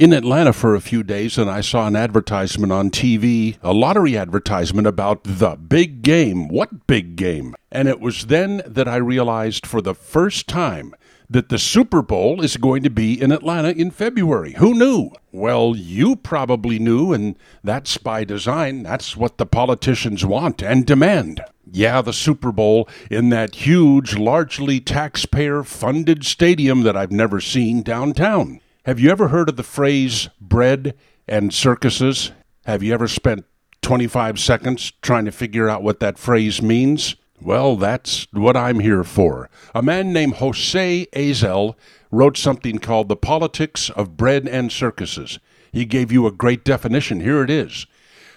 in 0.00 0.14
Atlanta 0.14 0.50
for 0.50 0.74
a 0.74 0.80
few 0.80 1.02
days 1.02 1.36
and 1.36 1.50
I 1.50 1.60
saw 1.60 1.86
an 1.86 1.94
advertisement 1.94 2.72
on 2.72 2.88
TV, 2.88 3.58
a 3.62 3.74
lottery 3.74 4.16
advertisement 4.16 4.86
about 4.86 5.24
the 5.24 5.56
big 5.56 6.00
game. 6.00 6.48
What 6.48 6.86
big 6.86 7.16
game? 7.16 7.54
And 7.70 7.86
it 7.86 8.00
was 8.00 8.28
then 8.28 8.62
that 8.64 8.88
I 8.88 8.96
realized 8.96 9.66
for 9.66 9.82
the 9.82 9.94
first 9.94 10.48
time 10.48 10.94
that 11.28 11.50
the 11.50 11.58
Super 11.58 12.00
Bowl 12.00 12.42
is 12.42 12.56
going 12.56 12.82
to 12.82 12.88
be 12.88 13.20
in 13.20 13.30
Atlanta 13.30 13.72
in 13.72 13.90
February. 13.90 14.54
Who 14.54 14.72
knew? 14.72 15.10
Well, 15.32 15.76
you 15.76 16.16
probably 16.16 16.78
knew, 16.78 17.12
and 17.12 17.36
that's 17.62 17.98
by 17.98 18.24
design. 18.24 18.82
That's 18.82 19.18
what 19.18 19.36
the 19.36 19.44
politicians 19.44 20.24
want 20.24 20.62
and 20.62 20.86
demand. 20.86 21.42
Yeah, 21.70 22.00
the 22.00 22.14
Super 22.14 22.52
Bowl 22.52 22.88
in 23.10 23.28
that 23.28 23.54
huge, 23.54 24.16
largely 24.16 24.80
taxpayer 24.80 25.62
funded 25.62 26.24
stadium 26.24 26.84
that 26.84 26.96
I've 26.96 27.12
never 27.12 27.38
seen 27.38 27.82
downtown. 27.82 28.62
Have 28.86 28.98
you 28.98 29.10
ever 29.10 29.28
heard 29.28 29.50
of 29.50 29.56
the 29.56 29.62
phrase 29.62 30.30
bread 30.40 30.94
and 31.28 31.52
circuses? 31.52 32.32
Have 32.64 32.82
you 32.82 32.94
ever 32.94 33.08
spent 33.08 33.44
25 33.82 34.40
seconds 34.40 34.94
trying 35.02 35.26
to 35.26 35.32
figure 35.32 35.68
out 35.68 35.82
what 35.82 36.00
that 36.00 36.18
phrase 36.18 36.62
means? 36.62 37.14
Well, 37.42 37.76
that's 37.76 38.26
what 38.32 38.56
I'm 38.56 38.80
here 38.80 39.04
for. 39.04 39.50
A 39.74 39.82
man 39.82 40.14
named 40.14 40.36
Jose 40.36 41.06
Azel 41.12 41.76
wrote 42.10 42.38
something 42.38 42.78
called 42.78 43.10
The 43.10 43.16
Politics 43.16 43.90
of 43.90 44.16
Bread 44.16 44.48
and 44.48 44.72
Circuses. 44.72 45.38
He 45.72 45.84
gave 45.84 46.10
you 46.10 46.26
a 46.26 46.32
great 46.32 46.64
definition. 46.64 47.20
Here 47.20 47.44
it 47.44 47.50
is. 47.50 47.86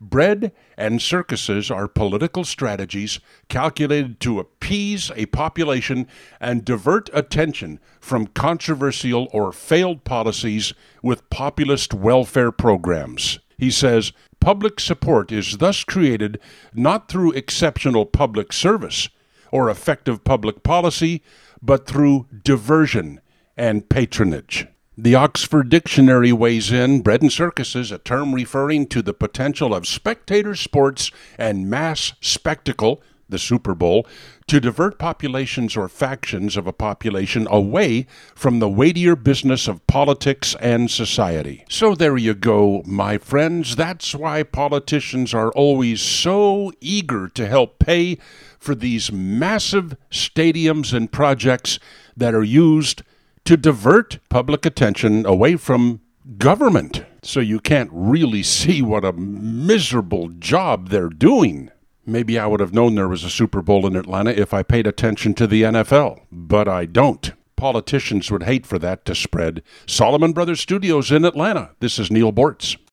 Bread 0.00 0.52
and 0.76 1.00
circuses 1.00 1.70
are 1.70 1.88
political 1.88 2.44
strategies 2.44 3.20
calculated 3.48 4.20
to 4.20 4.38
appease 4.38 5.10
a 5.16 5.26
population 5.26 6.06
and 6.40 6.64
divert 6.64 7.10
attention 7.12 7.80
from 8.00 8.26
controversial 8.26 9.28
or 9.32 9.52
failed 9.52 10.04
policies 10.04 10.72
with 11.02 11.28
populist 11.30 11.94
welfare 11.94 12.52
programs. 12.52 13.38
He 13.56 13.70
says, 13.70 14.12
Public 14.40 14.78
support 14.78 15.32
is 15.32 15.58
thus 15.58 15.84
created 15.84 16.38
not 16.74 17.08
through 17.08 17.32
exceptional 17.32 18.04
public 18.04 18.52
service 18.52 19.08
or 19.50 19.70
effective 19.70 20.24
public 20.24 20.62
policy, 20.62 21.22
but 21.62 21.86
through 21.86 22.26
diversion 22.42 23.20
and 23.56 23.88
patronage. 23.88 24.66
The 24.96 25.16
Oxford 25.16 25.70
Dictionary 25.70 26.32
weighs 26.32 26.70
in 26.70 27.00
bread 27.00 27.20
and 27.20 27.32
circuses, 27.32 27.90
a 27.90 27.98
term 27.98 28.32
referring 28.32 28.86
to 28.88 29.02
the 29.02 29.12
potential 29.12 29.74
of 29.74 29.88
spectator 29.88 30.54
sports 30.54 31.10
and 31.36 31.68
mass 31.68 32.12
spectacle 32.20 33.02
the 33.28 33.38
Super 33.38 33.74
Bowl, 33.74 34.06
to 34.46 34.60
divert 34.60 34.98
populations 34.98 35.76
or 35.76 35.88
factions 35.88 36.56
of 36.56 36.68
a 36.68 36.72
population 36.72 37.48
away 37.50 38.06
from 38.36 38.60
the 38.60 38.68
weightier 38.68 39.16
business 39.16 39.66
of 39.66 39.84
politics 39.88 40.54
and 40.60 40.88
society. 40.88 41.64
So 41.68 41.96
there 41.96 42.16
you 42.16 42.34
go, 42.34 42.82
my 42.86 43.18
friends. 43.18 43.74
That's 43.74 44.14
why 44.14 44.44
politicians 44.44 45.34
are 45.34 45.50
always 45.52 46.02
so 46.02 46.70
eager 46.80 47.28
to 47.30 47.46
help 47.48 47.80
pay 47.80 48.18
for 48.60 48.76
these 48.76 49.10
massive 49.10 49.96
stadiums 50.10 50.92
and 50.92 51.10
projects 51.10 51.80
that 52.16 52.34
are 52.34 52.44
used 52.44 53.02
to 53.44 53.56
divert 53.56 54.18
public 54.28 54.64
attention 54.64 55.26
away 55.26 55.56
from 55.56 56.00
government. 56.38 57.04
So 57.22 57.40
you 57.40 57.60
can't 57.60 57.90
really 57.92 58.42
see 58.42 58.82
what 58.82 59.04
a 59.04 59.12
miserable 59.12 60.28
job 60.28 60.88
they're 60.88 61.08
doing. 61.08 61.70
Maybe 62.06 62.38
I 62.38 62.46
would 62.46 62.60
have 62.60 62.74
known 62.74 62.94
there 62.94 63.08
was 63.08 63.24
a 63.24 63.30
Super 63.30 63.62
Bowl 63.62 63.86
in 63.86 63.96
Atlanta 63.96 64.30
if 64.30 64.52
I 64.52 64.62
paid 64.62 64.86
attention 64.86 65.34
to 65.34 65.46
the 65.46 65.62
NFL, 65.62 66.20
but 66.30 66.68
I 66.68 66.84
don't. 66.84 67.32
Politicians 67.56 68.30
would 68.30 68.42
hate 68.42 68.66
for 68.66 68.78
that 68.78 69.04
to 69.06 69.14
spread. 69.14 69.62
Solomon 69.86 70.32
Brothers 70.32 70.60
Studios 70.60 71.10
in 71.10 71.24
Atlanta. 71.24 71.70
This 71.80 71.98
is 71.98 72.10
Neal 72.10 72.32
Boortz. 72.32 72.76